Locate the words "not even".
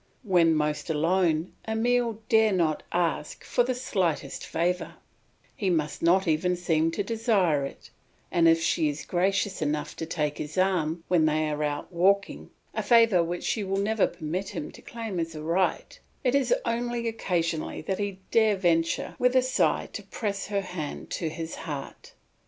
6.01-6.55